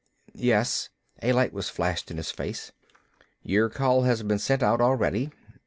[0.33, 0.89] "Yes."
[1.21, 2.71] A light was flashed in his face.
[3.43, 5.29] "Your call has been sent out already."